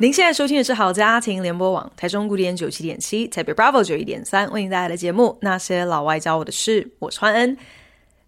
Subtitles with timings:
[0.00, 7.54] 您现在收听的是好家庭联播网，台中古典九七点七，台北 Bravo 九一点三，为您带来的节目《那些老外教我的事》，我是欢恩。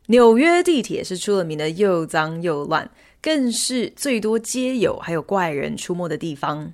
[0.09, 2.91] 纽约地铁是出了名的又脏又乱，
[3.23, 6.71] 更是最多街友还有怪人出没的地方。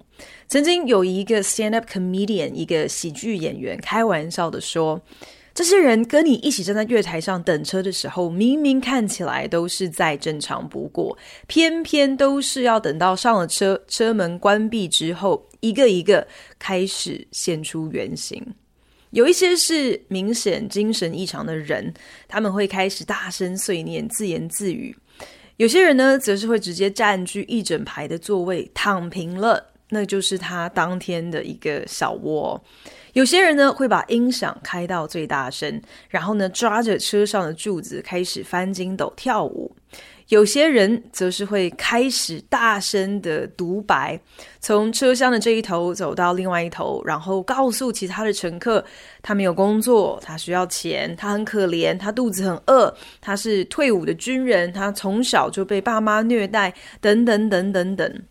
[0.48, 5.00] 曾经有一个 stand-up comedian，一个喜剧演员，开玩笑的说。
[5.58, 16.24] 这些人跟你一起站在月台上等车的时候，明明看起来都是再正常不过，偏偏都是要等到上了车，车门关闭之后，一个一个
[16.60, 18.40] 开始现出原形。
[19.10, 21.92] 有一些是明显精神异常的人，
[22.28, 24.94] 他们会开始大声碎念、自言自语；
[25.56, 32.62] 有些人呢，则是会直接占据一整排的座位，躺平了，那就是他当天的一个小窝。
[33.14, 39.74] 有些人呢，会把音响开到最大声，然后呢，抓着车上的柱子开始翻筋斗跳舞。
[40.28, 44.20] 有些人则是会开始大声的独白，
[44.60, 48.84] 从车厢的这一头走到另外一头，然后告诉其他的乘客，
[49.22, 58.22] 他没有工作，他需要钱，他很可怜，他肚子很饿，他是退伍的军人，他从小就被爸妈虐待，等等等等等。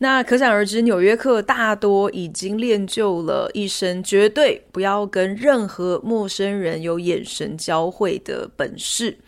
[0.00, 9.18] 那可想而知，纽约客大多已经练就了一身绝对不要跟任何陌生人有眼神交汇的本事。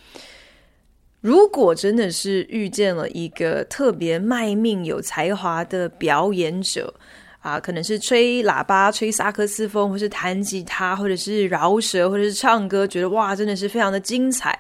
[1.21, 6.95] 如果真的是遇见了一个特别卖命、有才华的表演者
[7.41, 14.57] 啊，可能是吹喇叭、吹萨克斯风，或是弹吉他，或者是饶舌，或者是唱歌，觉得哇，真的是非常的精彩。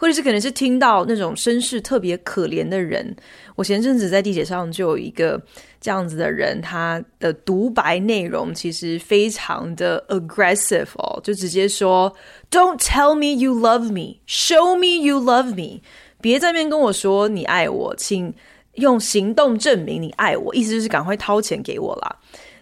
[0.00, 3.16] 或者是可能是听到那种身世特别可怜的人，
[3.58, 5.42] 我前阵子在地铁上就有一个
[5.80, 12.14] 这样子的人，他的独白内容其实非常的 aggressive 哦，就直接说
[12.52, 15.80] "Don't tell me you love me, show me you love me"，
[16.20, 18.32] 别在面跟我说你爱我，请
[18.74, 22.16] 用行动证明你爱我，意思就是赶快掏钱给我啦。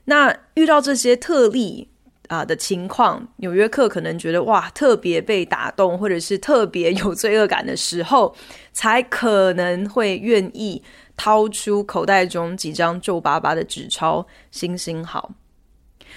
[0.06, 1.90] 那遇到这些特例。
[2.28, 8.34] 啊的情况，纽约客可能觉得哇，特别被打动，或者是特别有罪恶感的时候，
[8.72, 10.82] 才可能会愿意
[11.16, 15.32] 掏出口袋中几张皱巴巴的纸钞，行行好。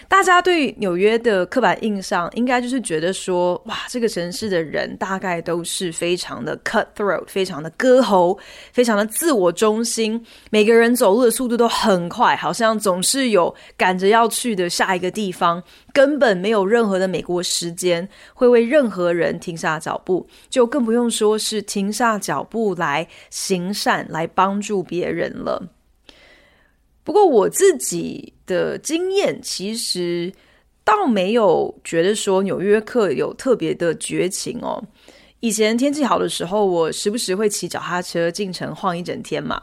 [0.08, 8.38] 大家对纽约的刻板印象，应该就是觉得说，哇，这个城市的人大概都是非常的 cutthroat，非常的割喉，
[8.72, 10.24] 非常的自我中心。
[10.50, 15.62] 每个人走路的速度都很快，好像总是有赶着要去的下一个地方，
[15.94, 25.79] 根本没有任何的美国时间会为任何人停下脚步，就更不用说是停下脚步来行善，来帮助别人了。
[27.10, 30.32] 不过我自己的经验，其实
[30.84, 34.80] 倒没有觉得说纽约客有特别的绝情哦。
[35.40, 39.60] 以前天气好的时候，我时不时会骑脚踏车进城晃一整天嘛。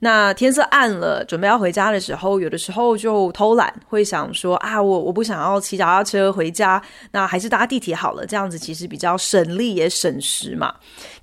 [0.00, 10.72] 那天色暗了，准备要回家的时候，有的时候就偷懒，会想说啊，我我不想要骑脚踏车回家，那还是搭地铁好了，这样子其实比较省力也省时嘛。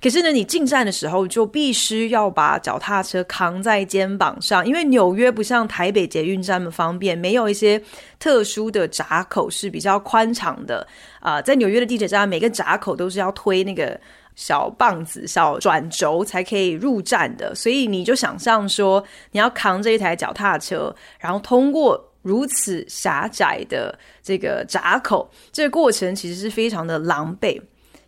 [0.02, 7.82] 可是呢，你进站的时候就必须要把脚踏车扛在肩膀上，因为纽约不像台北捷运站那么方便，没有一些
[8.18, 10.86] 特殊的闸口是比较宽敞的
[11.20, 13.98] 啊、在纽约的地铁站，每个闸口都是要推那个。
[14.36, 19.02] 小棒子、小转轴才可以入站的，所以你就想象说，
[19.32, 27.60] 你要扛着一台脚踏车，然后通过如此狭窄的这个闸口，这个过程其实是非常的狼狈。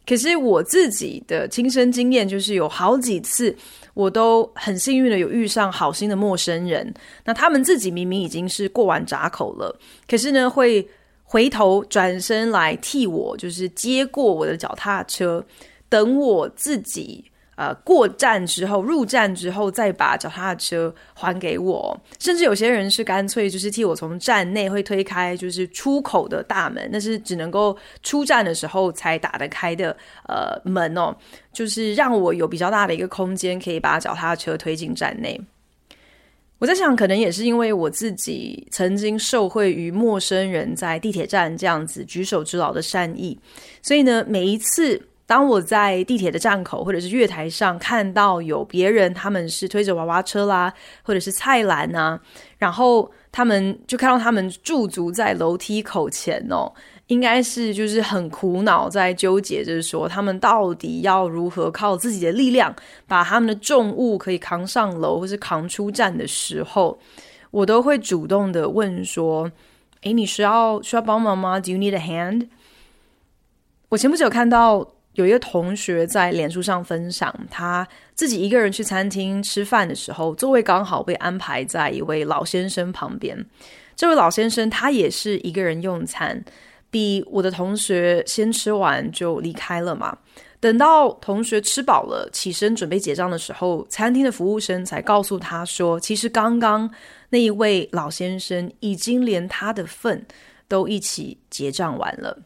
[0.06, 3.54] 可是我自己的亲身经验就是，有好几次
[3.94, 6.92] 我都很幸运的有遇上好心的陌生人，
[7.24, 9.74] 那他们自己明明已经是过完闸口了，
[10.06, 10.86] 可是呢会
[11.24, 15.42] 回头转身来替我，就是接过我的脚踏车。
[15.88, 17.24] 等我自己
[17.56, 29.96] 呃过站之后，入站之后再把脚踏车还给我，甚至有些人是干脆就是替我从站内会推开就是出口的大门，那是只能够出站的时候才打得开的
[30.28, 31.16] 呃门哦，
[31.52, 35.40] 就是让我有比较大的一个空间可以把脚踏车推进站内。
[36.60, 43.38] 我在想，可能也是因为我自己曾经受惠于陌生人在地铁站这样子举手之劳的善意，
[43.82, 45.00] 所以呢，每一次。
[45.28, 50.72] 当我在地铁的站口或者是月台上看到有别人，他们是推着娃娃车啦，
[51.02, 52.18] 或者是菜篮啊，
[52.56, 56.72] 然后他们就看到他们驻足在楼梯口前哦，
[57.08, 62.74] 应该是就是很苦恼，在纠结着说他们到底要如何靠自己的力量
[63.06, 66.98] 把他们的重物可以扛上楼或是扛出站的时候，
[67.50, 69.52] 我都会主动的问说
[70.04, 72.48] ：“诶，你需要需要帮忙吗？Do you need a hand？”
[73.90, 74.86] 我前不久看到
[75.18, 83.36] 有一个同学在脸书上分享，他自己一个人去餐厅吃饭的时候，座位刚好被安排在一位老先生旁边。
[83.96, 86.40] 这位老先生他也是一个人用餐，
[86.88, 90.16] 比我的同学先吃完就离开了嘛。
[90.60, 96.88] 等到同学吃饱了，起身准备结账的时候，餐厅的服务生才告诉他说，其实刚刚
[97.28, 100.24] 那一位老先生已经连他的份
[100.68, 102.38] 都一起结账完了。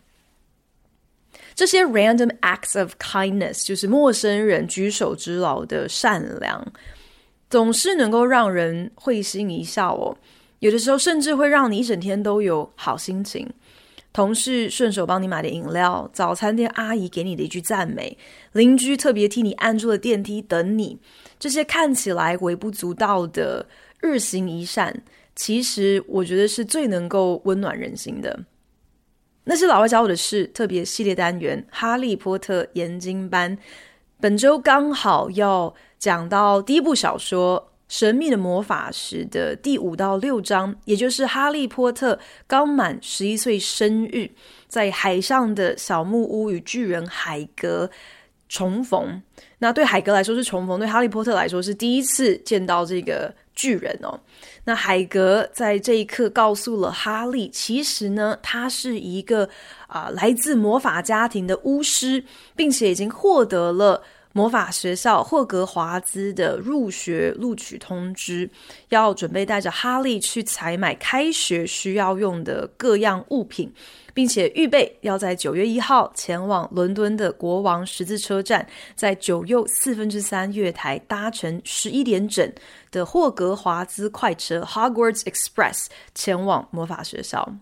[1.63, 6.73] 这些 random acts of kindness，就是陌生人举手之劳的善良，
[7.49, 10.19] 总是能够让人会心一笑哦。
[10.59, 13.49] 有的时候甚至会让你一整天都有好心情。
[14.13, 18.19] 同事顺手帮你买的饮料，早餐店阿姨给你的一句赞美，
[18.55, 20.99] 邻居特别替你按住了电梯等你，
[21.39, 23.65] 这些看起来微不足道的
[24.01, 25.01] 日行一善，
[25.37, 28.37] 其实我觉得是最能够温暖人心的。
[29.45, 33.57] 那些老外教我的事特别系列单元《哈利波特研经班》，
[34.21, 42.17] 本周刚好要讲到第一部小说《神秘的魔法石》的第五到六章，也就是哈利波特
[42.47, 44.31] 刚满十一岁生日，
[44.69, 47.91] 在海上的小木屋与巨人海格
[48.49, 49.21] 重逢。
[49.59, 54.21] 那对海格来说是重逢，对哈利波特来说是第一次见到这个巨人哦。
[54.65, 59.49] 那海格在这一刻告诉了哈利，其实呢，他是一个
[59.89, 62.25] 啊、来自魔法家庭的巫师，
[62.55, 68.49] 并且已经获得了魔法学校霍格华兹的入学录取通知，
[68.89, 73.71] 要准备带着哈利去采买开学需要用的各样物品。
[74.15, 82.53] 并且预备要在九月一号前往伦敦的国王十字车站，在九又四分之三月台搭乘十一点整
[82.91, 87.55] 的霍格华兹快车 Hogwarts Express 前往魔法学校。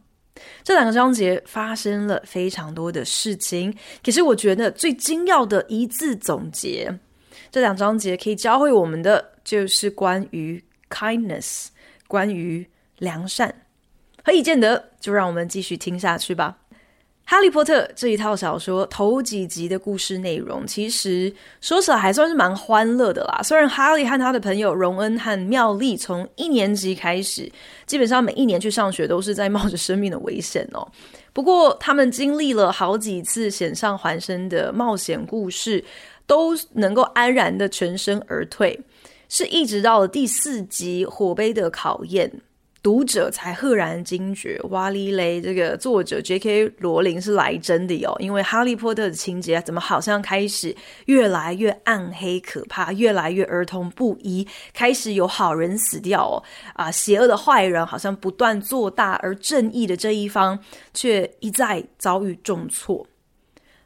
[0.64, 6.98] 这两个章节发生了非常多的事情，可是我觉得最精要的一字总结，
[7.50, 11.66] 这两章节可以教会我们的就是关于 kindness，
[12.08, 12.66] 关于
[12.98, 13.54] 良善。
[14.24, 14.90] 何以见得？
[15.00, 16.56] 就让我们继续听下去吧。
[17.32, 23.40] 《哈利波特》这一套小说头几集的故事内容，其实说起来还算是蛮欢乐的啦。
[23.40, 27.48] 虽然哈利和他的朋友荣恩和妙丽从一年级开始，
[27.86, 30.84] 基本上每一年去上学都是在冒着生命的危险哦。
[31.32, 35.84] 不过他们经历了好几次险象环生的冒险故事，
[36.26, 38.78] 都能够安然的全身而退。
[39.28, 42.28] 是一直到了第四集《火杯的考验》。
[42.82, 45.38] 读者才赫然惊觉，哇哩嘞！
[45.38, 46.72] 这个作者 J.K.
[46.78, 50.74] 罗琳是来真的哟，因为哈利波特的情节怎么好像开始
[51.04, 56.42] 越来越暗黑可怕，越来越儿童不宜，开始有好人死掉哦，
[56.72, 60.58] 啊，邪恶的坏人好像不断做大，而正义的这一方
[60.94, 63.06] 却一再遭遇重挫。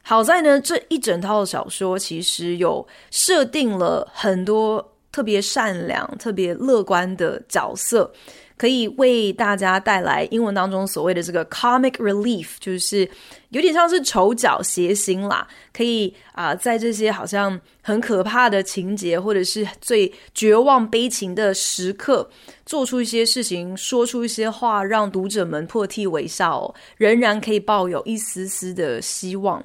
[0.02, 8.12] 好在呢，这一整套小说其实有设定了很多特别善良、特别乐观的角色。
[8.56, 13.08] 可以为大家带来英文当中所谓的这个 comic relief，就是
[13.50, 15.46] 有点像是丑角谐星啦。
[15.72, 22.28] 可以啊、在这些好像很可怕的情节，或者是最绝望悲情的时刻，
[22.64, 29.64] 做出一些事情，说出一些话，让读者们破涕为笑，仍然可以抱有一丝丝的希望。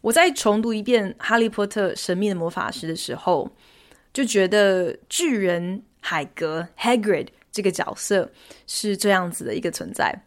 [0.00, 3.46] 我在重读一遍《哈利波特：神秘的魔法师》的时候，
[4.12, 7.28] 就觉得巨人海格 Hagrid。
[7.52, 8.30] 这个角色
[8.68, 10.22] 是这样子的一个存在。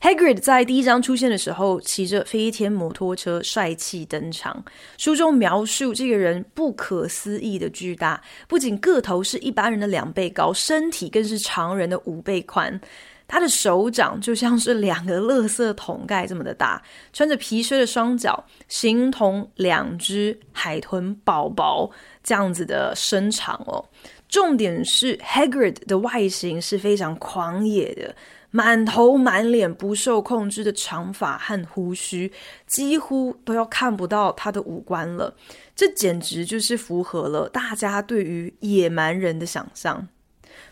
[0.00, 4.64] Hagrid 在第一章出现的时候，骑着飞天摩托车帅气登场。
[4.96, 12.80] 书中描述这个人不可思议的巨大，不仅个头是一般人的两倍高，身体更是常人的五倍宽。
[13.28, 16.80] 他的手掌就像是两个垃圾桶盖这么的大，
[17.12, 21.90] 穿着皮靴的双脚，形同两只海豚宝宝
[22.26, 23.82] 这样子的身长哦。
[24.28, 28.12] 重点是 Hagrid 的外形是非常狂野的，
[28.50, 32.30] 满头满脸不受控制的长发和胡须，
[32.66, 35.32] 几乎都要看不到他的五官了。
[35.76, 40.06] 这简直就是符合了大家对于野蛮人的想象。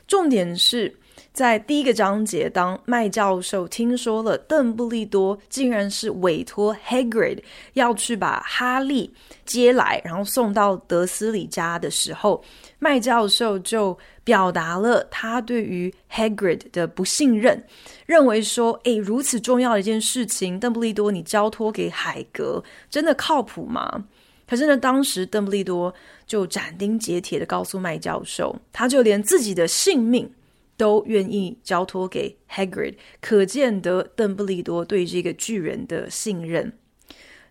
[0.08, 0.92] 重点是
[1.32, 7.42] 在第一个章节，当麦教授听说了邓布利多竟然是委托 Hagrid
[7.72, 9.12] 要去把哈利
[9.44, 12.42] 接来，然后送到德斯里家的时候，
[12.78, 17.60] 麦教授就表达了他对于 Hagrid 的不信任，
[18.06, 24.04] 认为说：“诶，如此重要的一件事情，邓布利多你交托给海格，真的靠谱吗？”
[24.46, 25.92] 可是呢，当时邓布利多
[26.26, 30.30] 就斩钉截铁的告诉麦教授，他就连自己的性命。
[30.76, 36.72] 都愿意交托给 Hagrid，可见得邓布利多对这个巨人的信任。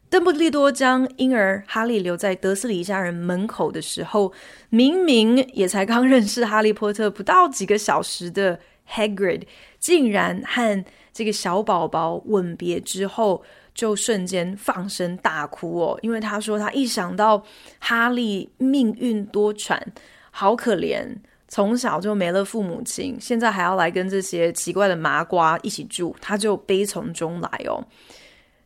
[0.10, 4.32] 邓布利多将婴儿哈利留在德斯里一家人门口的时候，
[4.70, 9.44] 明明也才刚认识哈利波特不到几个小时的 Hagrid，
[9.80, 17.44] 竟然和这个小宝宝吻别之后，就瞬间放声大哭哦，因为他说他一想到
[17.80, 19.82] 哈利命运多舛，
[20.30, 21.16] 好可怜。
[21.54, 27.86] 从小就没了父母亲，现在还要来跟这些奇怪的麻瓜一起住，他就悲从中来哦。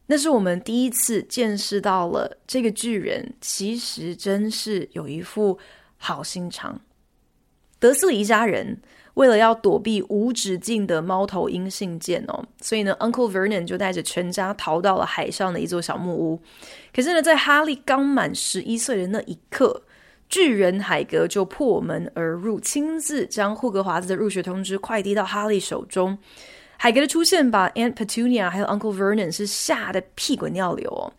[0.05, 5.59] 那是我们第一次见识到了这个巨人，其实真是有一副
[5.97, 6.79] 好心肠。
[7.77, 8.79] 德斯里一家人
[9.15, 16.41] 为了要躲避无止境的猫头鹰信件哦，所以呢，Uncle Vernon 就带着全家逃到了海上的一座小木屋。
[16.95, 19.83] 可是呢，在哈利刚满十一岁的那一刻，
[20.29, 26.17] 巨人海格就破门而入，亲自将霍格华兹的入学通知快递到哈利手中。
[26.77, 31.11] 海格的出现把 Aunt Petunia 还有 Uncle Vernon 是吓得屁滚尿流哦。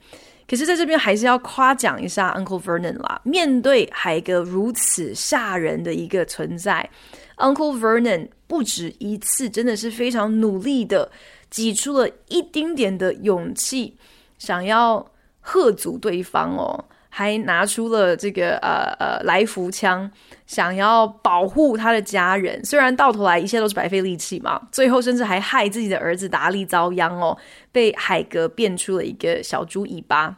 [0.49, 3.21] 可是，在这边还是要夸奖一下 Uncle Vernon 啦。
[3.23, 6.89] 面对海格如此吓人的一个存在
[7.37, 11.11] ，Uncle Vernon 不止一次，真的是非常努力的
[11.51, 13.97] 挤出了一丁点的勇气，
[14.39, 15.05] 想要
[15.41, 16.83] 吓阻对方哦。
[17.19, 20.09] 还拿出了这个呃呃来福枪，
[20.47, 22.65] 想要保护他的家人。
[22.65, 27.37] 虽然到头来一切都是白费力气嘛，最后甚至还害自己的儿子达利遭殃哦，
[27.73, 30.37] 被海格变出了一个小猪尾巴。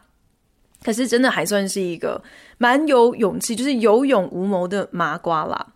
[0.81, 2.19] 可是真的还算是一个
[2.57, 5.67] 蛮有勇气，就是有勇无谋的麻瓜啦。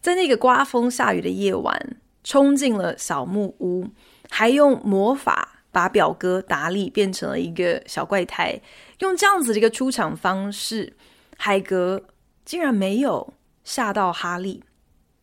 [0.00, 3.86] 在那个刮风下雨的夜晚，冲进了小木屋，
[4.28, 8.60] 还用魔法把表哥达利变成了一个小怪胎。
[9.00, 10.92] 用这样子的一个出场方式，
[11.36, 12.00] 海格
[12.44, 14.62] 竟然没有吓到哈利。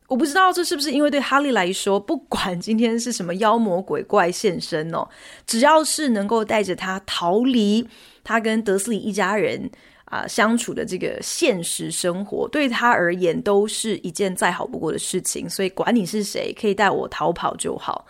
[0.08, 5.08] 我不知道这是不是因为对哈利来说，不管今天是什么妖魔鬼怪现身哦，
[5.46, 7.88] 只要是能够带着他逃离
[8.24, 9.70] 他跟德斯里一家人
[10.06, 15.48] 啊、相处的这个现实生活，对他而言都是一件再好不过的事情。
[15.48, 18.08] 所以管你是谁，可以带我逃跑就好。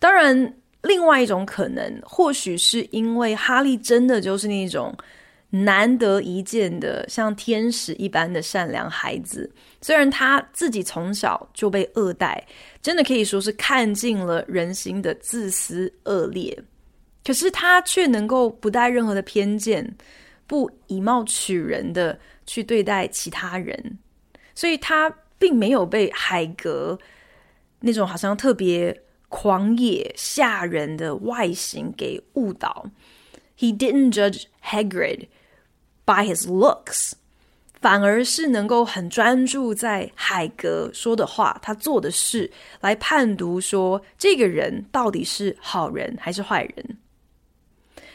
[0.00, 0.54] 当然。
[0.84, 4.94] 另外一种可能，或许是因为哈利真的就是那种
[5.48, 9.50] 难得一见的像天使一般的善良孩子。
[9.80, 12.46] 虽然他自己从小就被恶待，
[12.82, 16.56] 真的可以说是看尽了人心的自私恶劣，
[17.24, 19.90] 可是他却能够不带任何的偏见，
[20.46, 23.98] 不以貌取人的去对待其他人，
[24.54, 26.98] 所以他并没有被海格
[27.80, 28.94] 那种好像特别。
[29.36, 32.86] 狂野吓人的外形给误导
[33.58, 35.26] ，He didn't judge Hagrid
[36.04, 37.14] by his looks，
[37.80, 46.98] 反而是能够很专注在海格说的话，他做的事来判读说这个人到底是好人还是坏人。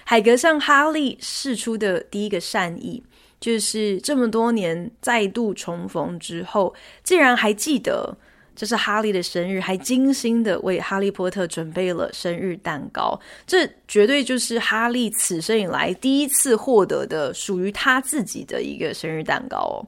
[0.05, 3.03] 海格向哈利释出的第一个善意，
[3.41, 6.73] 就是这么多年再度重逢之后，
[7.03, 8.17] 竟然还记得。
[8.59, 13.17] 这是哈利的生日，还精心的为哈利波特准备了生日蛋糕。
[13.47, 19.87] 这绝对就是哈利此生以来第一次获得的属于他自己的一个生日蛋糕哦。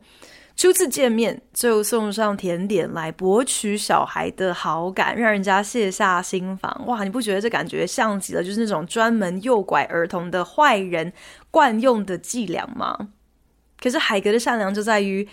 [0.55, 6.85] 初次见面就送上甜点来博取小孩的好感，让人家卸下心防。
[6.87, 11.11] 哇，你不觉得这感觉像极了就是那种专门诱拐儿童的坏人
[11.49, 13.09] 惯用的伎俩吗？
[13.81, 15.27] 可是海格的善良就在于。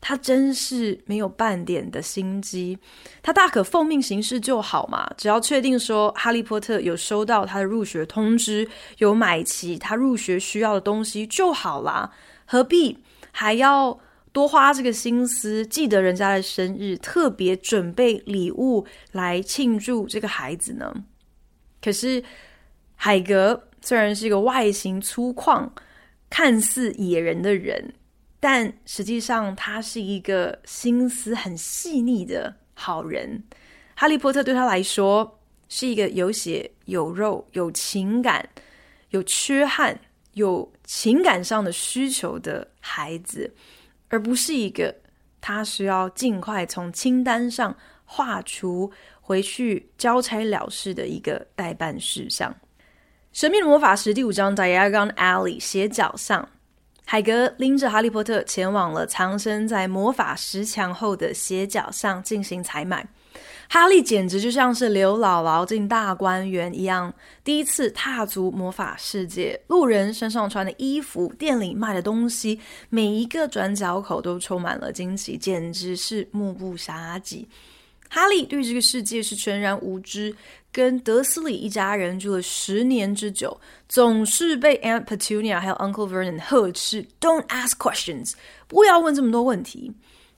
[0.00, 2.78] 他真是没有半点的心机，
[3.22, 12.12] 他大可奉命行事就好嘛，只要确定说哈利波特有收到他的入学通知，有买齐他入学需要的东西就好啦，
[12.46, 12.98] 何必
[13.32, 13.98] 还要
[14.32, 20.94] 多花这个心思，记得人家的生日，特别准备礼物来庆祝这个孩子呢？
[21.82, 22.22] 可是
[22.94, 25.68] 海格虽然是一个外形粗犷、
[26.30, 27.94] 看似野人的人。
[28.40, 33.42] 但实际上，他是一个心思很细腻的好人。
[33.96, 38.48] 哈利波特对他来说是一个有血有肉、有情感、
[39.10, 40.00] 有缺憾、
[40.34, 43.52] 有情感上的需求的孩子，
[44.08, 44.94] 而不是一个
[45.40, 48.90] 他需要尽快从清单上划除，
[49.20, 52.50] 回去交差了事的一个待办事项。
[53.32, 56.48] 《神秘的魔法石》第五章，Diagon Alley 斜角巷，
[57.10, 63.08] 海格拎着哈利波特前往了藏身在魔法石墙后的斜角上进行采买。
[63.66, 67.10] 哈利简直就像是刘姥姥进大观园一样，
[67.42, 69.58] 第一次踏足魔法世界。
[69.68, 72.60] 路人身上穿的衣服，店里卖的东西，
[72.90, 77.48] 每一个转角口都充满了惊奇，简直是目不暇给。
[78.08, 80.34] 哈利对这个世界是全然无知，
[80.72, 88.32] 跟德斯里一家人住了十年之久，总是被 Aunt Petunia 还有 Uncle Vernon 呵斥：“Don't ask questions，
[88.66, 89.92] 不要问这么多问题。”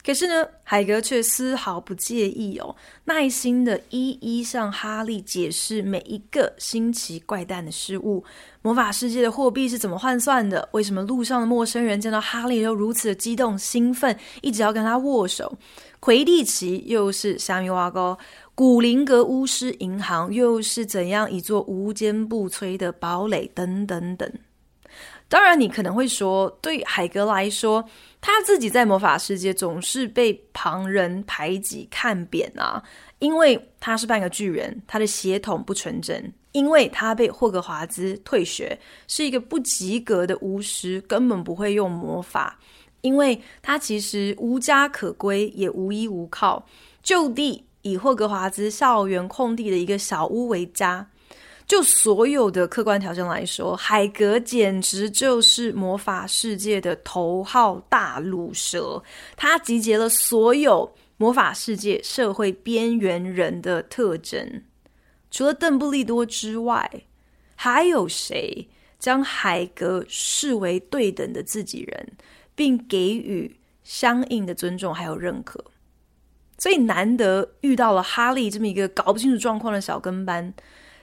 [0.05, 8.25] 可是呢，海格却丝毫不介意哦，耐心的一一向哈利解释每一个新奇怪诞的事物。
[8.63, 10.69] 魔法世界的货币是怎么换算的？
[10.73, 15.59] 为什么路上的陌生人见到哈利都如此的激动兴奋，一直要跟他握手？
[16.01, 18.17] 魁地奇又是虾米挖沟？
[18.55, 23.51] 古灵阁巫师银行又是怎样一座无坚不摧的堡垒？
[23.55, 24.31] 等等等。
[25.31, 27.89] 当然，你可能会说，对海格来说，
[28.21, 32.83] 他自己在魔法世界总是被旁人排挤、看扁啊，
[33.21, 36.21] 因为他是半个巨人，他的血统不纯正，
[36.51, 42.59] 因为他被霍格华兹退学，是一个不及格的巫师，根本不会用魔法，
[43.03, 46.67] 因为他其实无家可归，也无依无靠，
[47.05, 51.07] 就地以霍格华兹校园空地的一个小屋为家。
[51.71, 59.01] 就所有的客观条件来说，海格简直就是魔法世界的头号大鲁蛇。
[59.37, 64.65] 他集结了所有魔法世界社会边缘人的特征。
[65.31, 66.91] 除了邓布利多之外，
[67.55, 72.13] 还有谁将海格视为对等的自己人，
[72.57, 75.65] 并给予相应的尊重还有认可？
[76.59, 80.53] 所以难得遇到了哈利这么一个搞不清楚状况的小跟班。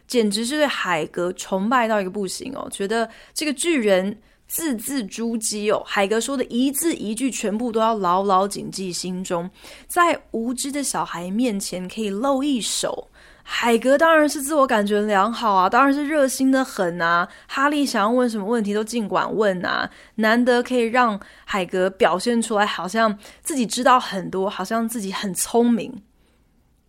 [0.07, 2.67] 简直是对海格崇拜到一个不行哦！
[2.71, 9.49] 觉得这个巨人字字珠玑哦，海格说的一字一句，全部都要牢牢谨记心中。
[9.87, 13.09] 在无知的小孩面前可以露一手，
[13.43, 17.27] 海格当然是自我感觉良好啊，当然是热心的很啊。
[17.45, 25.93] 哈利想要问什么问题都尽管问啊，难得可以让海格表现出来，好像自己知道很多，好像自己很聪明。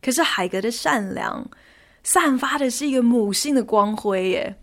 [0.00, 1.44] 可是海格的善良。
[2.08, 4.56] 散发的是一个母性的光辉耶。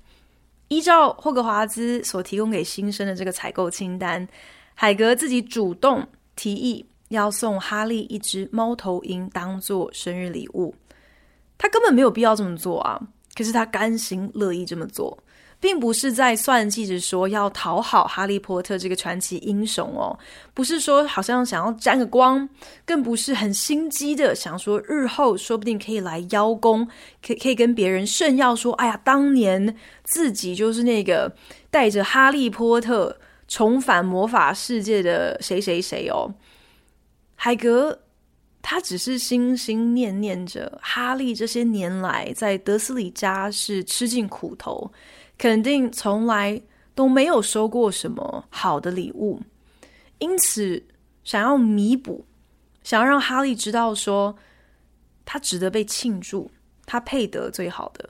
[0.69, 4.27] 依照霍格华兹所提供给新生的这个采购清单，
[4.73, 10.73] 海格自己主动提议要送哈利一只猫头鹰当做生日礼物。
[11.55, 12.99] 他根本没有必要这么做啊，
[13.36, 15.15] 可是他甘心乐意这么做。
[15.65, 20.15] 并不是在算计着说要讨好哈利波特这个传奇英雄哦，
[20.54, 22.47] 不是说好像想要沾个光，
[22.86, 26.88] 更不是很心机的想说日后说不定可以来邀功，
[27.25, 31.36] 可以可以跟别人炫耀说，哎呀，当年自己就是那个
[31.71, 36.32] 带着哈利波特重返魔法世界的谁谁谁哦。
[37.34, 37.97] 海格
[38.62, 44.91] 他只是心心念念着哈利这些年来在德斯里家是吃尽苦头。
[45.38, 46.62] 肯定从来
[46.93, 49.41] 都没有收过什么好的礼物，
[50.19, 50.84] 因此
[51.24, 52.26] 想要弥补，
[52.84, 54.38] 想要让哈利知道说
[55.26, 56.50] 他值得被庆祝，
[56.86, 58.10] 他配得最好的。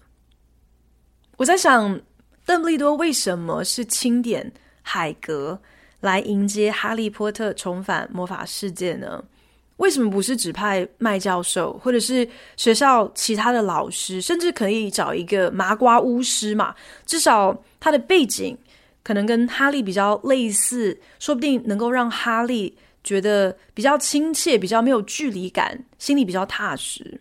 [1.38, 2.00] 我在想，
[2.46, 5.60] 邓布利多为什么是钦点海格
[6.00, 9.26] 来迎接哈利波特重返魔法世界呢？
[9.78, 16.74] 为什么不是指派麦教授，或者是学校其他的老师，甚至可以找一个麻瓜巫师嘛？
[17.06, 18.58] 至少他的背景
[19.04, 27.20] 可能跟哈利比较类似，说不定能够让哈利觉得比较亲切，比较没有距离感，心里比较踏实。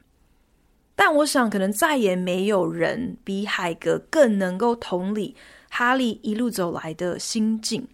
[0.95, 5.35] 但我想，可能再也没有人比海格更能够同理
[5.69, 7.85] 哈利一路走来的心境：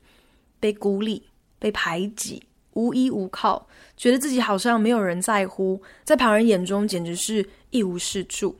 [0.60, 1.22] 被孤立、
[1.58, 2.42] 被排挤。
[2.80, 8.58] 无依无靠，觉得自己好像没有人在乎，在旁人眼中简直是一无是处。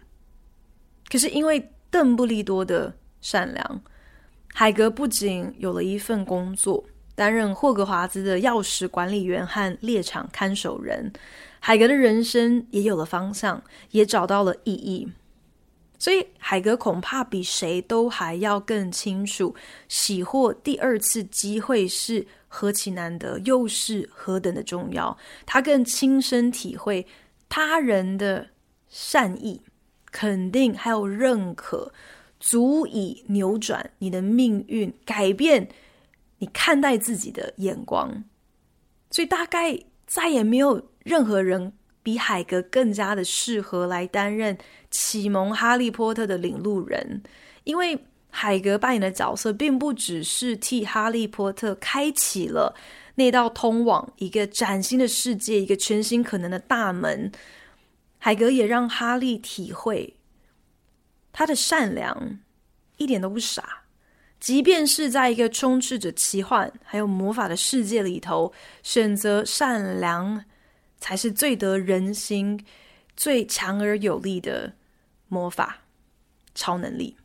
[1.08, 3.82] 可是因为邓布利多的善良，
[4.52, 11.10] 海格不仅有了一份工作，担任霍格华兹的钥匙管理员和猎场看守人，
[11.58, 15.08] 海格的人生也有了方向，也找到了意义。
[16.00, 19.54] 所以海格恐怕比谁都还要更清楚，
[19.86, 25.16] 喜获第二次机会是何其难得，又是何等的重要。
[25.44, 27.06] 他更亲身体会
[27.50, 28.48] 他人的
[28.88, 29.60] 善意、
[30.10, 31.92] 肯定还有认可，
[32.40, 35.68] 足以扭转你的命运，改变
[36.38, 38.24] 你看待自己的眼光。
[39.10, 41.74] 所以大概再也没有任何人。
[42.10, 44.58] 比海格更加的适合来担任
[44.90, 47.22] 启蒙哈利波特的领路人，
[47.62, 47.96] 因为
[48.30, 52.74] 海格扮演的角色并不只是替哈利波特开启了
[53.14, 57.30] 那道通往一个崭新的世界、一个全新可能的大门，
[58.18, 60.16] 海格也让哈利体会
[61.32, 62.40] 他的善良
[62.96, 63.82] 一点都不傻。
[64.40, 70.44] 即便是在一个充斥着奇幻还有魔法的世界里头，选择善良
[71.00, 72.62] 才是最得人心、
[73.16, 74.72] 最强而有力的
[75.28, 75.78] 魔法
[76.54, 77.16] 超能力。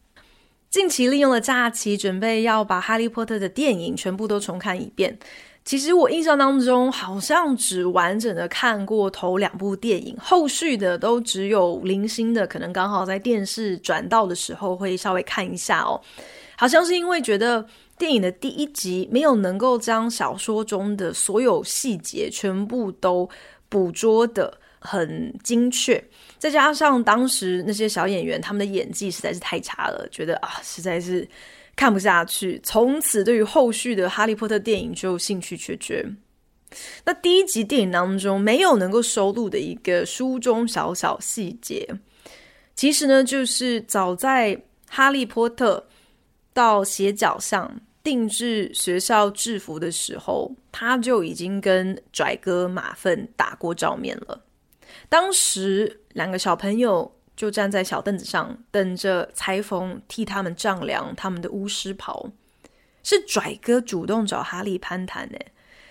[0.70, 5.18] 近期利用了假期，准备要把《哈利波特》的电影全部都重看一遍。
[5.64, 16.00] 其实我印象当中，好像只完整的看过头两部电影，后续的都只有零星的，可能刚好在电视转到的时候会稍微看一下哦。
[16.56, 17.66] 好像是因为觉得
[17.98, 23.28] 电影的第一集没有能够将小说中的所有细节全部都
[23.70, 26.04] 捕捉的很精确，
[26.38, 31.28] 再加上当时那些小演员他们的演技实在是太差了，觉得啊实在是
[31.76, 36.06] 看不下去，从此对于后续的《哈利波特》电影就兴趣缺缺。
[37.04, 41.88] 那第一集电影当中没有能够收录的一个书中小小细节，
[42.76, 44.56] 其实呢就是早在
[44.88, 45.78] 《哈利波特》
[46.54, 54.40] 到斜角巷定制学校制服的时候，他就已经跟拽哥马粪打过照面了。
[55.10, 62.30] 当时两个小朋友就站在小凳子上，等着裁缝替他们丈量他们的巫师袍。
[63.02, 65.40] 是拽哥主动找哈利攀谈呢，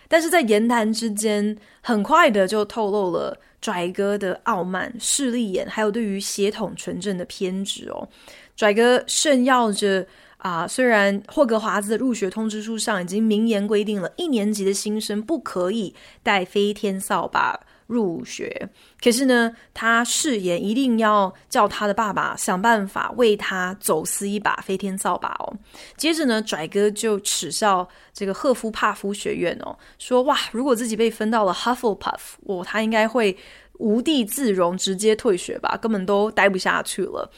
[0.06, 8.08] 但是在言谈之间，很快的就透露了拽哥的傲慢、势利眼，还有对于血统纯正的偏执哦。
[8.54, 10.06] 拽哥炫耀着。
[10.44, 18.68] 啊，虽然霍格华兹的入学通知书上已经明言规定了一年级的新生不可以带飞天扫把入学，
[19.02, 25.56] 可是呢，他誓言一定要叫他的爸爸想办法为他走私一把飞天扫把哦。
[25.96, 33.34] 接着呢，拽哥就耻笑这个赫夫帕夫学院哦，说哇，如果自己被分到了 Hufflepuff，哦，他应该会
[33.78, 37.30] 无地自容，直接退学吧，根本都待不下去了。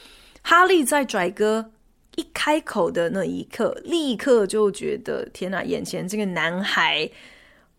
[0.43, 1.71] 哈利在拽哥。
[2.17, 5.63] 一开口的那一刻，立刻就觉得天哪！
[5.63, 7.09] 眼前这个男孩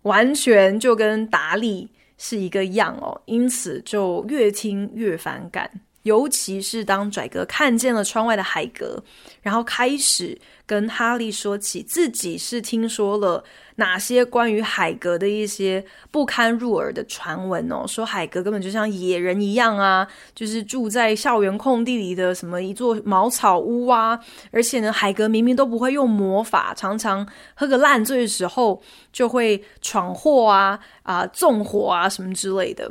[0.04, 5.82] 完全就跟达利是一个样哦，因此就越听越反感。
[6.08, 9.04] 尤其是当拽哥看见了窗外的海格，
[9.42, 13.44] 然后开始跟哈利说起自己是听说了
[13.76, 24.18] 哪些关于海格的一些不堪入耳的传闻哦，说海格根本就像野人一样啊，就是住在校园空地里的什么一座茅草屋啊，
[24.52, 32.90] 而且呢，海格明明都不会用魔法，常常喝个烂醉的时候就会闯祸啊啊纵火啊什么之类的。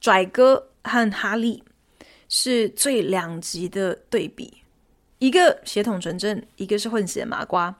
[0.00, 1.64] 拽哥和哈利。
[2.28, 4.52] 是最两极的对比，
[5.18, 7.74] 一个血统纯正，一个是混血麻瓜，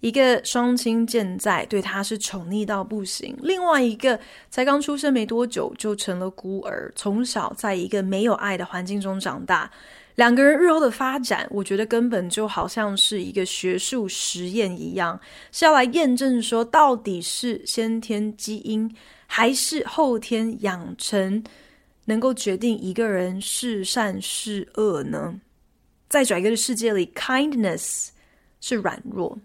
[0.00, 4.18] 一个双亲健在，对他是宠溺到不行；另外一个
[4.50, 9.70] 才刚出生没多久就成了孤儿，从小在一个没有爱的环境中长大。
[10.14, 15.20] 两个人日后的发展，我觉得根本就好像是一个学术实验一样，
[15.52, 18.92] 是要来验证说到底是先天基因
[19.26, 21.42] 还是后天养成。
[22.08, 25.38] 能够决定一个人是善是恶呢？
[26.08, 28.08] 在拽哥的世界里，kindness
[28.62, 29.38] 是软弱，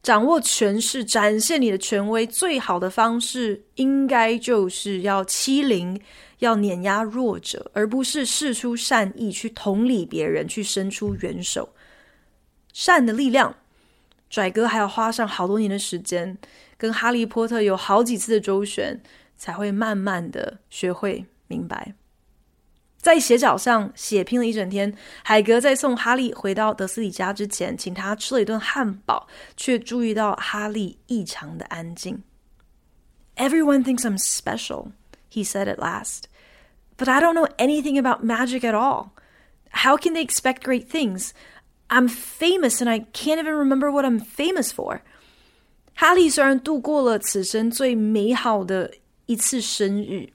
[0.00, 6.00] 掌握权势、展现你的权威，最好的方式应该就是要欺凌、
[6.38, 11.68] 要碾压弱者，而不是释出善意去同理别人，去伸出援手。
[12.72, 13.52] 善的力量，
[14.30, 16.38] 拽哥还要花上好多年的时间，
[16.78, 19.02] 跟哈利波特有好几次的周旋，
[19.36, 21.92] 才会慢慢的学会明白。
[23.04, 24.90] 在斜角上血拼了一整天，
[25.22, 32.22] 海格在送哈利回到德思礼家之前，请他吃了一顿汉堡，却注意到哈利异常的安静。
[33.36, 34.92] Everyone thinks I'm special,
[35.30, 36.22] he said at last,
[36.96, 39.10] but I don't know anything about magic at all.
[39.68, 41.32] How can they expect great things?
[41.88, 45.02] I'm famous and I can't even remember what I'm famous for.
[45.94, 48.92] 哈利虽然度过了此生最美好的
[49.26, 50.30] 一次生日。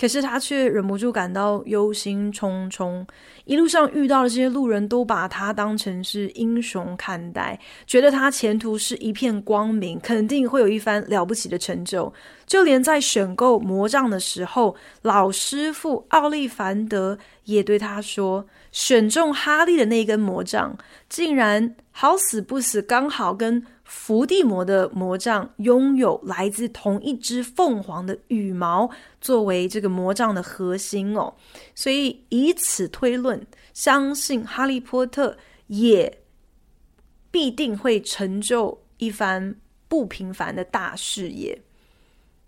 [0.00, 3.06] 可是他却忍不住感到忧心忡忡，
[3.44, 12.10] 一路上遇到的这些路人都把他当成是英雄看待，觉得他前途是一片光明，肯定会有一番了不起的成就。
[12.46, 20.74] 就连在选购魔杖的时候，老师傅奥利凡德也对他说，选中哈利的那根魔杖，
[21.10, 28.88] 竟然好死不死刚好跟伏地魔的魔杖拥有来自同一只凤凰的羽毛
[29.20, 31.34] 作为这个魔杖的核心哦，
[31.74, 36.22] 所以以此推论，相信哈利波特也
[37.32, 39.56] 必定会成就一番
[39.88, 41.60] 不平凡的大事业。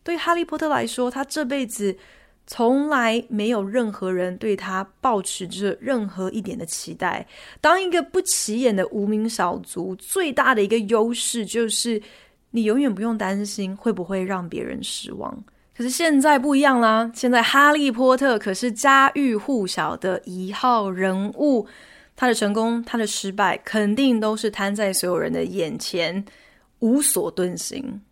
[0.05, 1.99] 对哈利波特来说，他这辈子。
[2.47, 7.27] 从来没有任何人对他抱持着任何一点的期待。
[7.61, 12.03] 当一个不起眼的无名小卒，最大的一个优势就是
[12.51, 15.43] 你永远不用担心会不会让别人失望。
[15.75, 21.67] 可是现在不一样啦，现在哈利波特可是家喻户晓的一号人物，
[22.15, 26.23] 他的成功、他的失败，肯定都是摊在所有人的眼前，
[26.81, 28.03] 无所遁形。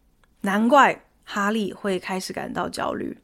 [0.40, 3.14] 难怪哈利会开始感到焦虑。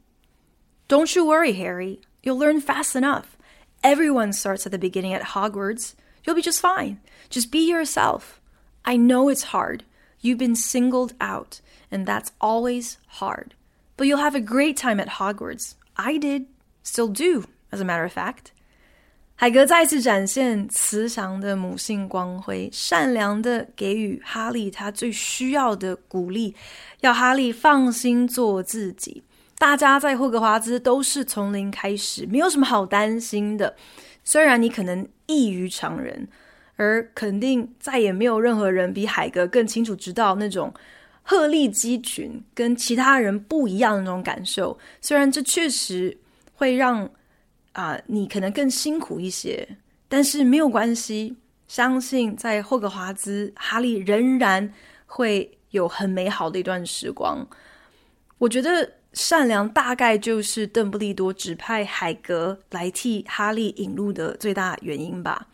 [0.87, 2.01] Don't you worry, Harry.
[2.21, 3.37] You'll learn fast enough.
[3.83, 5.95] Everyone starts at the beginning at Hogwarts.
[6.23, 6.99] You'll be just fine.
[7.29, 8.39] Just be yourself.
[8.85, 9.83] I know it's hard.
[10.19, 13.55] You've been singled out, and that's always hard.
[13.97, 15.75] But you'll have a great time at Hogwarts.
[15.95, 16.45] I did.
[16.83, 18.51] Still do, as a matter of fact.
[19.35, 26.55] 海格再次展现慈祥的母性光辉，善良的给予哈利他最需要的鼓励，
[26.99, 29.23] 要哈利放心做自己。
[29.58, 33.74] 大家在霍格华兹都是从零开始，没有什么好担心的。
[34.22, 36.28] 虽然你可能异于常人，
[36.76, 40.74] 而肯定再也没有任何人比海格更清楚知道那种
[41.22, 44.78] 鹤立鸡群、跟其他人不一样的那种感受。
[45.00, 46.18] 虽然这确实
[46.54, 47.08] 会让
[47.72, 49.66] 啊、你可能更辛苦一些，
[50.06, 51.34] 但是没有关系。
[51.66, 54.70] 相信在霍格华兹，哈利仍然
[55.06, 57.46] 会有很美好的一段时光。
[58.36, 58.92] 我觉得。
[59.16, 65.46] 善良大概就是邓布利多指派海格来替哈利引路的最大原因吧。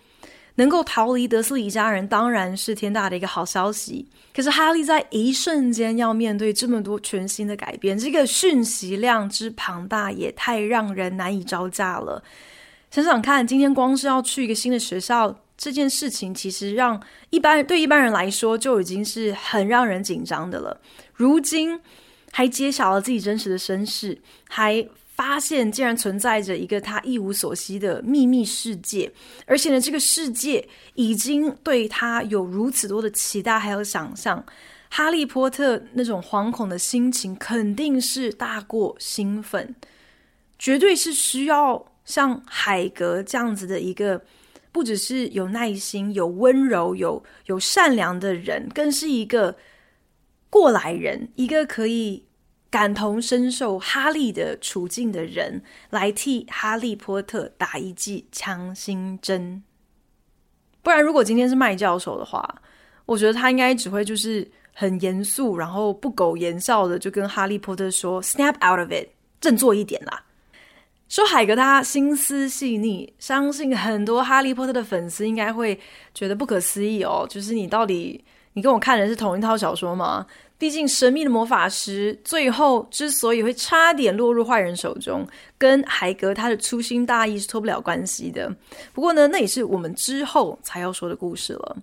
[0.57, 4.09] 能够逃离德斯里家人当然是天大的一个好消息。
[4.35, 12.21] 可是哈利在一瞬间要面对这么多全新的改变，这个讯息量之庞大也太让人难以招架了。
[12.91, 20.81] 想想看，今天光是要去一个新的学校这件事情，其实让一般对一般人来说就已经是很让人紧张的了。
[21.15, 21.81] 如今。
[22.35, 24.19] 还揭晓了自己真实的身世，
[24.49, 29.13] 还发现竟然存在着一个他一无所悉的秘密世界，
[29.45, 34.43] 而且呢，这个世界已经对他有如此多的期待还有想象。
[34.89, 39.75] 哈利波特那种惶恐的心情肯定是大过兴奋，
[40.59, 44.21] 绝对是需要像海格这样子的一个，
[44.73, 49.55] 不只是有耐心、有温柔、有有善良的人，更是一个。
[50.53, 52.27] 过来人，一个可以
[52.69, 59.63] 感同身受哈利的处境的人，来替哈利波特打一剂强心针。
[60.83, 62.47] 不然，如果今天是麦教授的话，
[63.07, 69.09] 我觉得他应该只会就是很严肃，然后不苟言笑的就跟哈利波特说：“Snap out of it，
[69.41, 70.23] 振作一点啦。”
[71.09, 75.81] 说海格他心思细腻，相信很多哈利波特的粉丝应该会
[76.13, 78.23] 觉得不可思议哦，就是你到底。
[78.55, 80.27] 你跟我看的是同一套小说吗？
[80.59, 85.27] 毕竟神秘的魔法师最后之所以会差点落入坏人手中，
[85.59, 88.55] 跟海格他的粗心大意是脱不了关系的。
[88.93, 91.77] 不过呢，那也是我们之后才要说的故事了。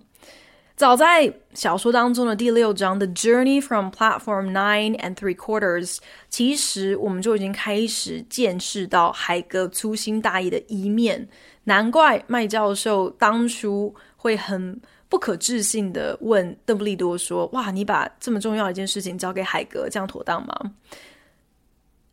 [0.76, 5.96] 早在小说当中的第六章《The Journey from Platform Nine and Three Quarters》，
[6.30, 11.28] 其实我们就已经开始见识到海格粗心大意的一面。
[11.64, 14.80] 难怪麦教授当初会很。
[15.10, 20.54] 不可置信的问邓布利多说：“哇，你把这么重要的一件事情交给海格，这样妥当吗？”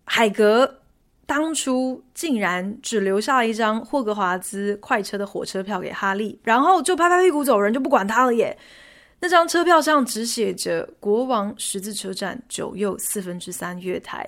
[0.03, 0.79] 海格
[1.27, 8.57] 当初竟然只留下了一张霍格华兹快车的火车票给哈利，然后就拍拍屁股走人，就不管他了耶。
[9.19, 14.27] 那张车票上只写着“国王十字车站九又四分之三月台”，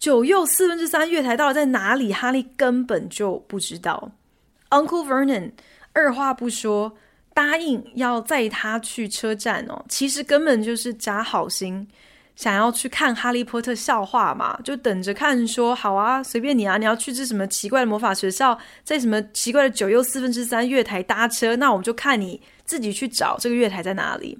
[0.00, 2.10] 九又四分之三月台到底在哪里？
[2.12, 4.10] 哈利根本就不知道。
[4.70, 5.52] Uncle Vernon
[5.92, 6.90] 二话不说。
[7.40, 11.88] 答应要载他去车站哦，其实根本就是假好心，
[12.36, 24.38] 想要去看哈利波特笑话嘛，就等着看说好啊，随便你啊，你要去这什么奇怪的魔法学校，在什么奇怪的九又四分之三月台搭车，那我们就看你自己去找这个月台在哪里。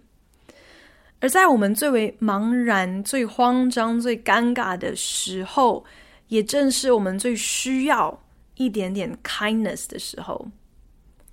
[1.20, 5.82] 而在我们最为茫然、最慌张、最尴尬的时候，
[6.28, 8.22] 也正是我们最需要
[8.56, 10.46] 一点点 kindness 的时候。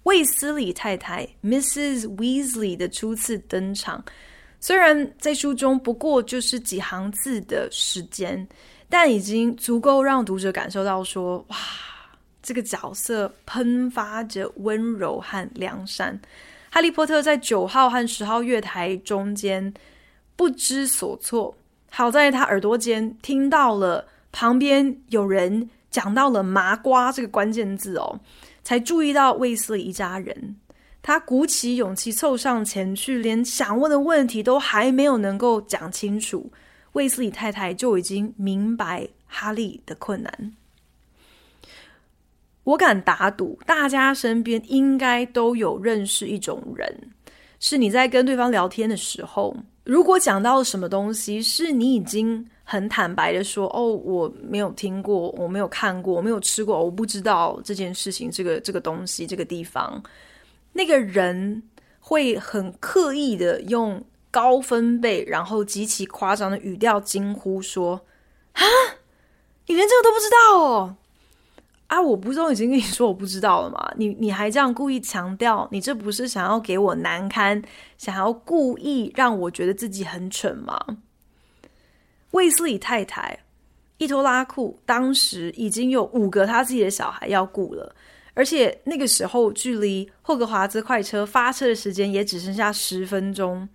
[0.07, 2.07] 卫斯理太太 Mrs.
[2.15, 4.01] Weasley 的初次登场，
[4.61, 8.47] 虽然在书中不过就是几行字的时间，
[8.87, 11.57] 但已经足够让读者感受到说：哇，
[12.41, 16.17] 这个角色喷发着温柔和良善。
[16.69, 19.73] 哈利波特在九号和十号月台中间
[20.37, 21.53] 不知所措，
[21.91, 28.17] 好在他耳朵间听到了旁边有人讲到了“麻瓜”这个关键字哦，
[28.67, 30.57] 才注意到卫斯理一家人。
[31.01, 36.51] 他鼓起勇气凑上前去，连想问的问题都还没有能够讲清楚，
[36.91, 40.51] 卫斯理太太就已经明白哈利的困难。
[42.65, 46.93] 我敢打赌，大家身边应该都有认识一种人，
[47.61, 60.03] 是你在跟对方聊天的时候，如果讲到什么东西，是你已经很坦白的说：“哦，我没有听过，我没有看过，我没有吃过，我不知道这件事情，这个这个东西，这个地方。”
[60.73, 61.63] 那个人
[62.01, 68.01] 会很刻意的用高分贝，然后极其夸张的语调惊呼说
[68.51, 68.61] ：“啊，
[69.67, 70.97] 你连这个都不知道哦？
[71.87, 73.93] 啊，我不都已经跟你说我不知道了吗？
[73.95, 77.63] 你你还这样故意强调，你这不是想要给我难堪，
[77.97, 80.77] 想要故意让我觉得自己很蠢吗？”
[82.31, 83.39] 卫斯理太太
[83.97, 87.95] 伊托拉库当时已经有五个他自己的小孩要顾了。
[88.33, 93.67] 而且那个时候，距离霍格华兹快车发车的时间也只剩下十分钟，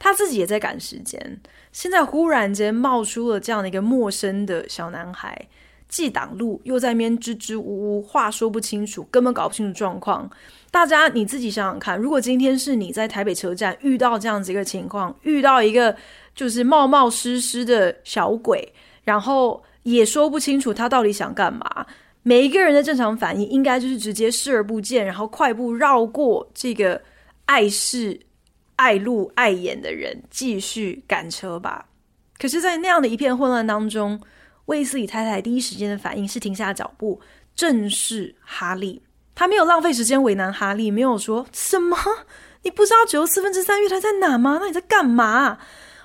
[0.00, 1.40] 他自己也在赶时间。
[1.70, 5.46] 现在忽然间冒出了这样的一个陌生的小男孩，
[5.88, 10.28] 既挡路又在那边支支吾吾，话说不清楚，根本搞不清楚状况。
[10.72, 15.94] 大家你自己想想看，如果今天是你在台北车站遇到这样子一个情况，遇到一个
[16.40, 18.66] 就是冒冒失失的小鬼，
[19.04, 21.86] 然后也说不清楚他到底想干嘛。
[22.22, 26.98] 每一个人的正常反应应该就是直接视而不见，然后快步绕过这个
[27.44, 28.18] 碍事、
[28.76, 31.84] 碍路、碍眼的人，继续赶车吧。
[32.38, 34.18] 可是，在那样的一片混乱当中，
[34.64, 37.20] 卫斯理太太第一时间的反应是停下脚步，
[37.54, 39.02] 正视哈利。
[39.34, 41.98] 他没有浪费时间为难哈利，没有说什么
[42.64, 44.56] “你不知道九又四分之三月台在哪吗？
[44.58, 45.58] 那你在干嘛？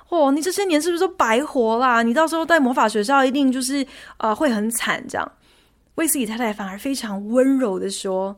[0.10, 2.02] 哦，你这些年是不是都白活啦？
[2.04, 3.84] 你到时候在魔法学校一定就是
[4.18, 5.32] 啊、呃，会很惨这样。
[5.96, 8.38] 威斯理太太反而非常温柔的说：“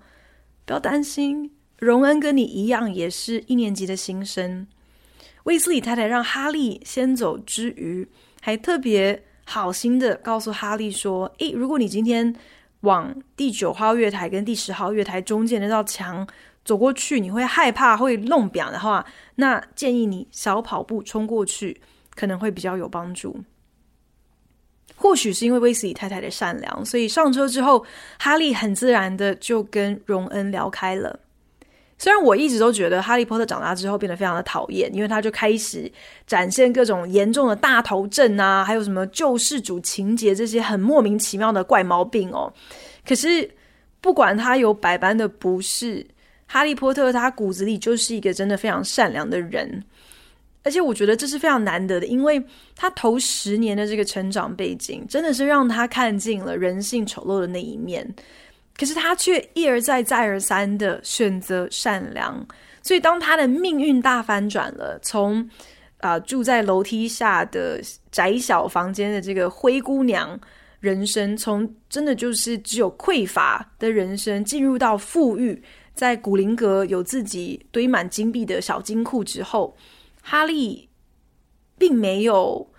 [0.65, 4.67] 不要担心，荣恩跟你一样，也是一年级的新生。”
[5.43, 8.08] 威斯理太太让哈利先走之余，
[8.41, 12.36] 还特别好心的告诉哈利说：“诶，如果你今天
[12.82, 16.27] 往第九号月台跟第十号月台中间那道墙
[16.67, 21.80] 走过去，你会害怕会弄扁的话，那建议你小跑步冲过去，
[22.13, 23.39] 可能会比较有帮助。”
[24.99, 27.86] 或许是因为威斯理太太的善良，所以上车之后，
[28.19, 31.17] 哈利很自然的就跟荣恩聊开了。
[31.99, 35.91] 虽然我一直都觉得哈利波特长大之后变得非常的讨厌，因为他就开始
[36.25, 42.51] 展现各种严重的大头症啊，还有什么救世主情节这些很莫名其妙的怪毛病哦。
[43.08, 43.49] 可是
[44.01, 46.06] 不管他有百般的不是，
[46.47, 49.83] 哈利波特他骨子里就是一个真的非常善良的人。
[50.63, 52.43] 而且我觉得这是非常难得的，因为
[52.75, 58.05] 他头十年的这个成长背景，真的是让他看尽了人性丑陋的那一面。
[58.77, 62.45] 可是他却一而再、再而三的选择善良。
[62.81, 65.49] 所以当他的命运大翻转了，从
[65.99, 67.81] 啊、住在楼梯下的
[68.12, 70.39] 窄小房间的这个灰姑娘
[70.79, 75.63] 人生，从真的就是只有匮乏的人生，进入到富裕，
[75.97, 79.75] 在古灵阁有自己堆满金币的小金库之后。
[80.29, 80.89] 哈利
[81.77, 82.69] 并没有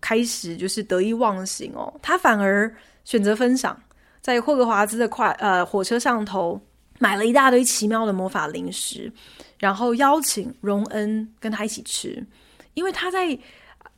[0.00, 3.78] 开始就是得意忘形哦，他反而选择分享，
[4.22, 6.58] 在霍格华兹的快呃火车上头
[6.98, 9.12] 买了一大堆奇妙的魔法零食，
[9.58, 12.26] 然后邀请荣恩跟他一起吃，
[12.72, 13.38] 因为他在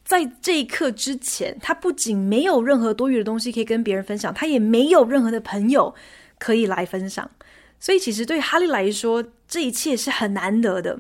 [0.05, 5.95] 在这一刻之前，他不仅没有任何多余的东西可以跟别人分享，他也没有任何的朋友
[6.41, 7.31] 可以来分享，
[7.79, 10.99] 所以其实对哈利来说，这一切是很难得的。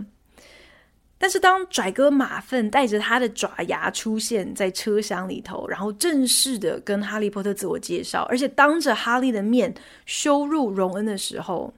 [1.18, 11.72] 但是，当拽哥马粪带着他的爪牙出现在车厢里头，然后正式的跟哈利波特自我介绍，而且当着哈利的面羞辱荣恩的时候，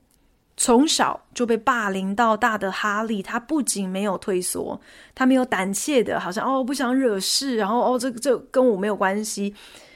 [0.56, 4.80] 从小就被霸凌到大的哈利，他不仅没有退缩，
[5.14, 9.54] 他没有胆怯的，好像哦不想惹事，然后哦这这跟我没有关系，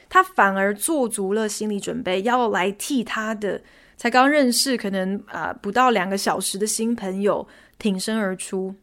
[0.09, 3.61] 他反而做足了心理准备，要来替他的
[4.03, 7.47] 才刚认识可能啊、不到两个小时的新朋友
[7.79, 8.75] 挺身而出。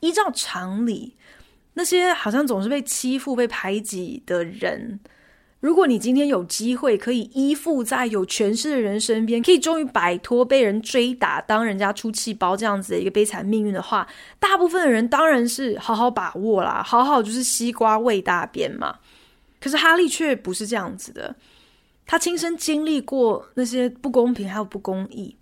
[0.00, 1.14] 依照常理，
[1.74, 4.98] 那些好像总是被欺负、被排挤的人，
[5.60, 14.08] 如果你今天有机会可以依附在有权势的人身边，可以终于摆脱被人追打、当人家出气包这样子的一个悲惨命运的话，
[14.40, 18.96] 大部分的人当然是好好把握啦，好好就是西瓜喂大便嘛。
[19.60, 21.36] 可是哈利却不是这样子的，
[22.10, 25.36] 他亲身经历过那些不公平还有不公义。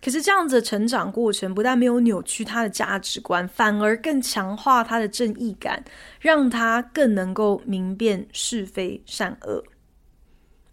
[0.00, 5.80] 可是这样子的成长过程，不但没有扭曲他的价值观，反而更强化他的正义感，
[6.18, 9.62] 让他更能够明辨是非善恶。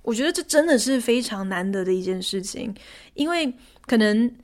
[0.01, 2.73] 我觉得这真的是非常难得的一件事情，
[3.13, 3.53] 因为
[3.85, 4.35] 可能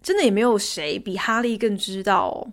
[0.00, 2.50] 真的也没有谁比哈利更知道，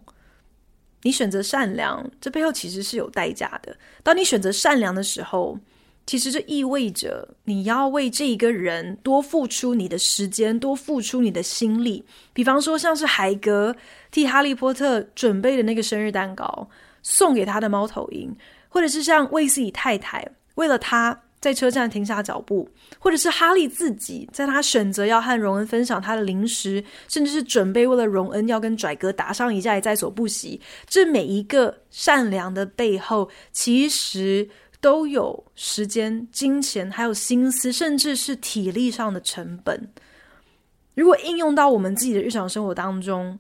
[1.03, 3.73] 你选择善良，这背后其实是有代价的。
[4.03, 5.57] 当你选择善良的时候，
[6.07, 12.03] 其实这意味着你要为这一个人多付出你的时间，多付出你的心力。
[12.33, 13.75] 比方说，像是海格
[14.09, 16.67] 替哈利波特准备的那个生日蛋糕，
[17.03, 18.33] 送给他的猫头鹰，
[18.69, 30.61] 或者是像卫斯理太太为了他在车站停下脚步，或者是哈利自己在他选择要和荣恩分享他的零食，甚至是准备为了荣恩要跟拽哥打上一架也在所不惜。
[30.87, 34.47] 这每一个善良的背后，其实。
[34.79, 39.89] 都有时间、金钱，还有心思，甚至是体力上的成本。
[40.93, 43.39] 如果应用到我们自己的日常生活当中，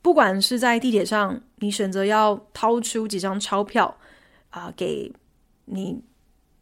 [0.00, 3.96] 不管是在地铁上，你选择要掏出几张钞票
[4.50, 5.12] 啊、给
[5.64, 6.00] 你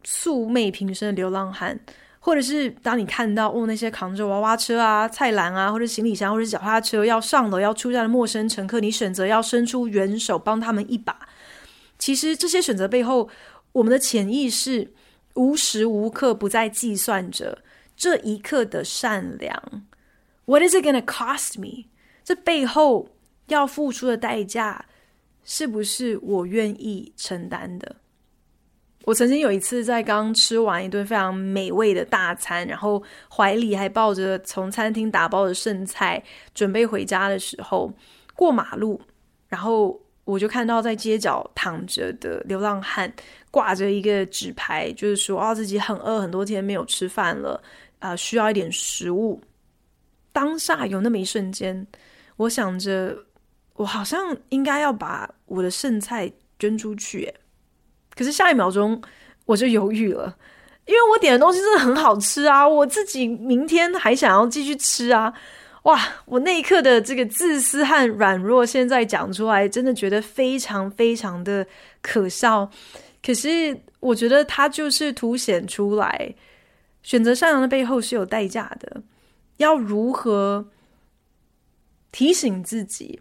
[0.05, 1.79] 素昧平生的流浪汉，
[2.18, 11.18] 或者是当你看到哦那些扛着娃娃车啊、菜篮啊，或者行李箱，或者脚踏车要上楼要出站的陌生乘客，你选择要伸出援手帮他们一把。
[11.99, 13.29] 其实这些选择背后。
[13.75, 14.93] 我们的潜意识
[15.35, 17.62] 无时无刻不在计算着
[17.97, 19.87] 这一刻的善良。
[20.47, 21.87] What is it gonna cost me？
[22.25, 23.09] 这背后
[23.49, 24.87] 要付出的代价
[25.45, 27.97] 是不是我愿意承担的？
[29.07, 36.22] 我曾经有一次在刚吃完一顿非常美味的大餐，然后怀里还抱着从餐厅打包的剩菜，
[36.55, 37.93] 准备回家的时候，
[38.35, 39.03] 过马路，
[39.49, 43.12] 然后我就看到在街角躺着的流浪汉。
[43.51, 47.62] 挂着一个纸牌，就是说啊，自己很饿，很多天没有吃饭了，
[48.01, 49.41] 啊、需要一点食物。
[50.33, 51.87] 当下有那么一瞬间，
[52.35, 53.16] 我想着，
[53.75, 57.33] 我好像应该要把我的剩菜捐出去。
[58.16, 59.01] 可是下一秒钟
[59.47, 60.37] 我就犹豫了，
[60.87, 65.33] 因为我点的东西真的很好吃啊，我自己明天还想要继续吃啊。
[65.85, 71.66] 哇，我那一刻的这个自私和软弱，现在讲出来，真的觉得非常非常的
[72.01, 72.70] 可笑。
[73.22, 76.35] 可是，我觉得它就是凸显出来，
[77.03, 79.03] 选择善良的背后是有代价的。
[79.59, 80.70] 要如何
[82.12, 83.20] 提醒自己，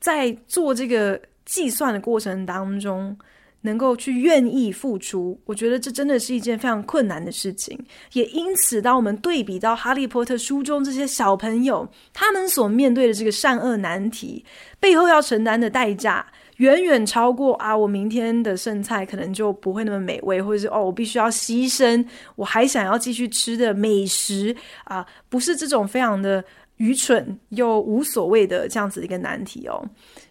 [0.00, 3.16] 在做这个计算的过程当中，
[3.62, 5.40] 能够去愿意付出？
[5.44, 7.78] 我觉得这真的是一件非常困难的事情。
[8.12, 14.44] 也因此，当我们对比到《哈利波特》书中这些小朋友，他们所面对的这个善恶难题，
[14.78, 16.26] 背后要承担的代价。
[16.58, 17.76] 远远超过啊！
[17.76, 22.04] 我明天的剩菜可能就不会那么美味，或者是哦，我必须要牺牲
[22.36, 24.54] 我还想要继续吃的美食
[24.84, 25.04] 啊！
[25.28, 26.44] 不是这种非常的
[26.76, 29.82] 愚蠢又无所谓的这样子的一个难题哦。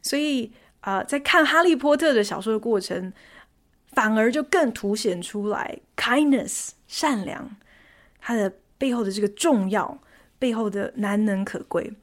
[0.01, 0.49] 所以
[0.81, 3.11] 啊，在看《哈利波特》的小说的过程，
[3.93, 7.55] 反而就更凸显出来 kindness 善良
[8.19, 9.99] 它的背后的这个重要，
[10.37, 11.93] 背后的难能可贵。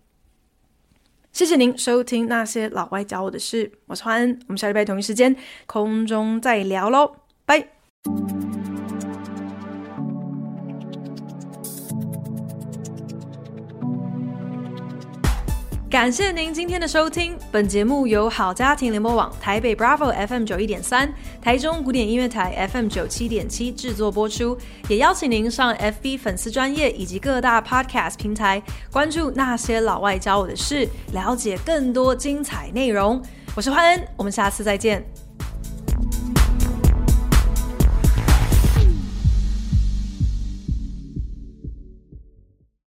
[1.32, 7.68] 谢谢您收听那些老外教我的事，我是欢恩，我们下礼拜同一时间空中再聊喽，拜。
[15.90, 21.10] 感谢您今天的收听，本节目由好家庭联播网、台北 Bravo FM 九一点三、
[21.40, 24.54] 台中古典音乐台 FM 九七点七制作播出，
[24.90, 28.62] 也邀请您上 FB 粉丝专业以及各大 Podcast 平台
[28.92, 33.22] 关注那些老外教我的事，了解更多精彩内容。
[33.56, 35.02] 我是欢恩，我们下次再见。